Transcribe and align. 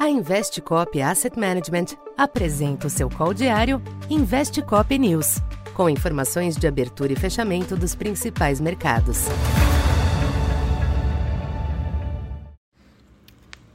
A 0.00 0.08
Investcop 0.08 0.98
Asset 1.02 1.38
Management 1.38 1.88
apresenta 2.16 2.86
o 2.86 2.90
seu 2.90 3.10
call 3.10 3.34
diário 3.34 3.82
Investcop 4.08 4.98
News, 4.98 5.42
com 5.74 5.90
informações 5.90 6.56
de 6.56 6.66
abertura 6.66 7.12
e 7.12 7.16
fechamento 7.16 7.76
dos 7.76 7.94
principais 7.94 8.62
mercados. 8.62 9.26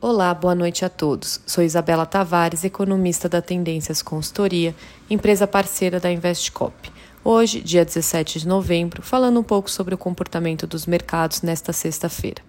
Olá, 0.00 0.34
boa 0.34 0.56
noite 0.56 0.84
a 0.84 0.88
todos. 0.88 1.40
Sou 1.46 1.62
Isabela 1.62 2.04
Tavares, 2.04 2.64
economista 2.64 3.28
da 3.28 3.40
Tendências 3.40 4.02
Consultoria, 4.02 4.74
empresa 5.08 5.46
parceira 5.46 6.00
da 6.00 6.10
Investcop. 6.10 6.90
Hoje, 7.30 7.60
dia 7.60 7.84
17 7.84 8.38
de 8.38 8.48
novembro, 8.48 9.02
falando 9.02 9.38
um 9.38 9.42
pouco 9.42 9.70
sobre 9.70 9.94
o 9.94 9.98
comportamento 9.98 10.66
dos 10.66 10.86
mercados 10.86 11.42
nesta 11.42 11.74
sexta-feira. 11.74 12.40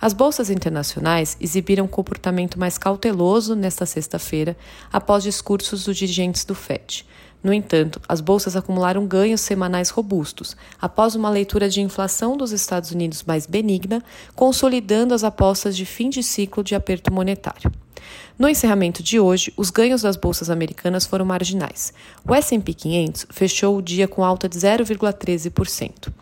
As 0.00 0.14
bolsas 0.14 0.48
internacionais 0.48 1.36
exibiram 1.38 1.84
um 1.84 1.86
comportamento 1.86 2.58
mais 2.58 2.78
cauteloso 2.78 3.54
nesta 3.54 3.84
sexta-feira, 3.84 4.56
após 4.90 5.22
discursos 5.22 5.84
dos 5.84 5.98
dirigentes 5.98 6.46
do 6.46 6.54
FED. 6.54 7.04
No 7.44 7.52
entanto, 7.52 8.00
as 8.08 8.22
bolsas 8.22 8.56
acumularam 8.56 9.06
ganhos 9.06 9.42
semanais 9.42 9.90
robustos, 9.90 10.56
após 10.80 11.14
uma 11.14 11.28
leitura 11.28 11.68
de 11.68 11.82
inflação 11.82 12.34
dos 12.34 12.52
Estados 12.52 12.90
Unidos 12.90 13.24
mais 13.26 13.44
benigna, 13.44 14.02
consolidando 14.34 15.12
as 15.12 15.24
apostas 15.24 15.76
de 15.76 15.84
fim 15.84 16.08
de 16.08 16.22
ciclo 16.22 16.64
de 16.64 16.74
aperto 16.74 17.12
monetário. 17.12 17.70
No 18.38 18.48
encerramento 18.48 19.02
de 19.02 19.20
hoje, 19.20 19.52
os 19.56 19.70
ganhos 19.70 20.02
das 20.02 20.16
bolsas 20.16 20.50
americanas 20.50 21.06
foram 21.06 21.24
marginais. 21.24 21.92
O 22.28 22.34
S&P 22.34 22.74
500 22.74 23.26
fechou 23.30 23.76
o 23.76 23.82
dia 23.82 24.08
com 24.08 24.24
alta 24.24 24.48
de 24.48 24.58
0,13%. 24.58 26.12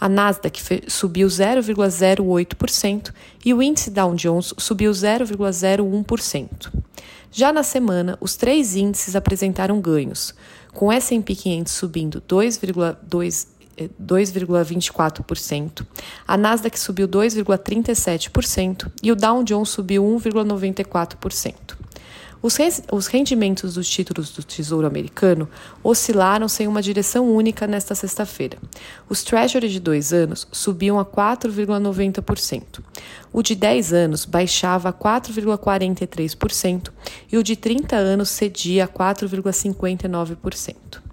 A 0.00 0.08
Nasdaq 0.08 0.60
subiu 0.88 1.28
0,08% 1.28 3.12
e 3.44 3.54
o 3.54 3.62
índice 3.62 3.90
Dow 3.90 4.14
Jones 4.14 4.52
subiu 4.58 4.90
0,01%. 4.90 6.72
Já 7.32 7.52
na 7.52 7.62
semana, 7.62 8.18
os 8.20 8.34
três 8.34 8.74
índices 8.74 9.14
apresentaram 9.14 9.80
ganhos, 9.80 10.34
com 10.72 10.86
o 10.86 10.92
S&P 10.92 11.34
500 11.34 11.72
subindo 11.72 12.20
2,2 12.28 13.46
2,24%, 13.88 15.86
a 16.26 16.36
Nasdaq 16.36 16.78
subiu 16.78 17.08
2,37% 17.08 18.90
e 19.02 19.12
o 19.12 19.16
Dow 19.16 19.42
Jones 19.44 19.70
subiu 19.70 20.04
1,94%. 20.04 21.80
Os, 22.42 22.56
os 22.90 23.06
rendimentos 23.06 23.74
dos 23.74 23.86
títulos 23.86 24.30
do 24.30 24.42
Tesouro 24.42 24.86
Americano 24.86 25.46
oscilaram 25.84 26.48
sem 26.48 26.66
uma 26.66 26.80
direção 26.80 27.30
única 27.30 27.66
nesta 27.66 27.94
sexta-feira. 27.94 28.56
Os 29.10 29.22
Treasury 29.22 29.68
de 29.68 29.78
dois 29.78 30.14
anos 30.14 30.48
subiam 30.50 30.98
a 30.98 31.04
4,90%. 31.04 32.80
O 33.30 33.42
de 33.42 33.54
10 33.54 33.92
anos 33.92 34.24
baixava 34.24 34.88
a 34.88 34.92
4,43% 34.92 36.90
e 37.30 37.36
o 37.36 37.42
de 37.42 37.56
30 37.56 37.94
anos 37.94 38.30
cedia 38.30 38.84
a 38.84 38.88
4,59%. 38.88 41.09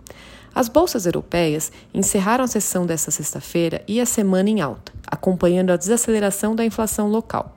As 0.58 0.68
bolsas 0.68 1.06
europeias 1.06 1.72
encerraram 1.94 2.44
a 2.44 2.48
sessão 2.48 2.84
desta 2.84 3.12
sexta-feira 3.12 3.84
e 3.88 4.02
a 4.02 4.08
semana 4.08 4.50
em 4.50 4.60
alta, 4.60 4.92
acompanhando 5.06 5.70
a 5.70 5.78
desaceleração 5.78 6.56
da 6.56 6.66
inflação 6.66 7.08
local. 7.08 7.56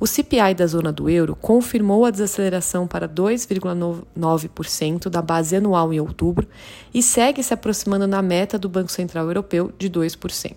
O 0.00 0.06
CPI 0.06 0.54
da 0.54 0.66
zona 0.66 0.90
do 0.90 1.10
euro 1.10 1.36
confirmou 1.36 2.06
a 2.06 2.10
desaceleração 2.10 2.86
para 2.86 3.06
2,9% 3.06 5.10
da 5.10 5.20
base 5.20 5.56
anual 5.56 5.92
em 5.92 6.00
outubro 6.00 6.48
e 6.94 7.02
segue 7.02 7.42
se 7.42 7.52
aproximando 7.52 8.06
na 8.06 8.22
meta 8.22 8.58
do 8.58 8.66
Banco 8.66 8.90
Central 8.90 9.26
Europeu 9.26 9.70
de 9.78 9.90
2%. 9.90 10.54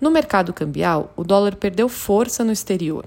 No 0.00 0.10
mercado 0.10 0.52
cambial, 0.52 1.12
o 1.14 1.22
dólar 1.22 1.54
perdeu 1.54 1.88
força 1.88 2.42
no 2.42 2.50
exterior. 2.50 3.04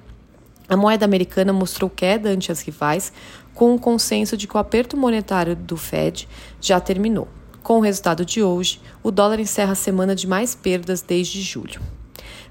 A 0.70 0.77
moeda 0.77 1.03
americana 1.03 1.52
mostrou 1.52 1.89
queda 1.89 2.30
ante 2.30 2.50
as 2.50 2.61
rivais, 2.61 3.11
com 3.53 3.75
o 3.75 3.80
consenso 3.80 4.38
de 4.38 4.47
que 4.47 4.55
o 4.55 4.58
aperto 4.58 4.95
monetário 4.95 5.53
do 5.53 5.75
Fed 5.75 6.30
já 6.61 6.80
terminou. 6.80 7.27
Com 7.61 7.77
o 7.77 7.81
resultado 7.81 8.25
de 8.25 8.41
hoje, 8.41 8.81
o 9.03 9.11
dólar 9.11 9.39
encerra 9.39 9.73
a 9.73 9.75
semana 9.75 10.15
de 10.15 10.27
mais 10.27 10.55
perdas 10.55 11.02
desde 11.02 11.42
julho. 11.42 11.81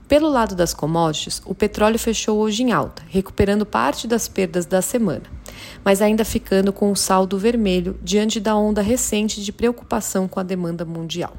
Pelo 0.07 0.31
lado 0.31 0.55
das 0.55 0.73
commodities, 0.73 1.43
o 1.45 1.55
petróleo 1.55 1.99
fechou 1.99 2.39
hoje 2.39 2.63
em 2.63 2.73
alta, 2.73 3.03
recuperando 3.09 3.67
parte 3.67 4.07
das 4.07 4.27
perdas 4.27 4.65
da 4.65 4.81
semana, 4.81 5.25
mas 5.85 6.01
ainda 6.01 6.25
ficando 6.25 6.73
com 6.73 6.91
o 6.91 6.97
saldo 6.97 7.39
vermelho 7.39 7.99
diante 8.03 8.41
da 8.41 8.57
onda 8.57 8.81
recente 8.81 9.43
de 9.43 9.53
preocupação 9.53 10.27
com 10.27 10.41
a 10.41 10.43
demanda 10.43 10.85
mundial. 10.85 11.35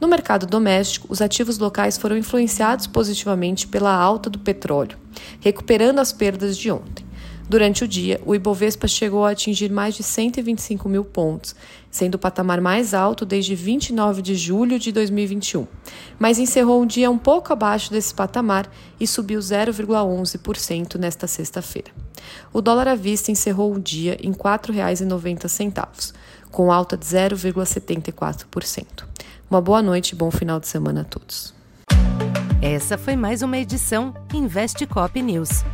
No 0.00 0.06
mercado 0.06 0.46
doméstico, 0.46 1.08
os 1.10 1.20
ativos 1.20 1.58
locais 1.58 1.98
foram 1.98 2.16
influenciados 2.16 2.86
positivamente 2.86 3.66
pela 3.66 3.92
alta 3.92 4.30
do 4.30 4.38
petróleo, 4.38 4.96
recuperando 5.40 5.98
as 5.98 6.12
perdas 6.12 6.56
de 6.56 6.70
ontem. 6.70 7.04
Durante 7.50 7.82
o 7.82 7.88
dia, 7.88 8.20
o 8.24 8.32
Ibovespa 8.32 8.86
chegou 8.86 9.26
a 9.26 9.30
atingir 9.30 9.72
mais 9.72 9.96
de 9.96 10.04
125 10.04 10.88
mil 10.88 11.04
pontos, 11.04 11.56
sendo 11.90 12.14
o 12.14 12.18
patamar 12.18 12.60
mais 12.60 12.94
alto 12.94 13.26
desde 13.26 13.56
29 13.56 14.22
de 14.22 14.36
julho 14.36 14.78
de 14.78 14.92
2021, 14.92 15.66
mas 16.16 16.38
encerrou 16.38 16.80
o 16.80 16.86
dia 16.86 17.10
um 17.10 17.18
pouco 17.18 17.52
abaixo 17.52 17.90
desse 17.90 18.14
patamar 18.14 18.70
e 19.00 19.06
subiu 19.06 19.40
0,11% 19.40 20.94
nesta 20.94 21.26
sexta-feira. 21.26 21.90
O 22.52 22.60
dólar 22.60 22.86
à 22.86 22.94
vista 22.94 23.32
encerrou 23.32 23.74
o 23.74 23.80
dia 23.80 24.16
em 24.22 24.30
R$ 24.30 24.36
4,90, 24.36 26.14
com 26.52 26.70
alta 26.70 26.96
de 26.96 27.04
0,74%. 27.04 28.84
Uma 29.50 29.60
boa 29.60 29.82
noite 29.82 30.10
e 30.10 30.14
bom 30.14 30.30
final 30.30 30.60
de 30.60 30.68
semana 30.68 31.00
a 31.00 31.04
todos. 31.04 31.52
Essa 32.62 32.96
foi 32.96 33.16
mais 33.16 33.42
uma 33.42 33.58
edição 33.58 34.14
Investe 34.32 34.86
Cop 34.86 35.20
News. 35.20 35.64